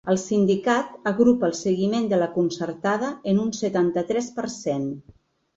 El 0.11 0.17
sindicat 0.19 0.95
agrupa 1.11 1.49
el 1.49 1.53
seguiment 1.59 2.09
de 2.13 2.19
la 2.21 2.29
concertada 2.37 3.13
en 3.33 3.45
un 3.45 3.55
setanta-tres 3.61 4.35
per 4.39 4.51
cent. 4.59 4.93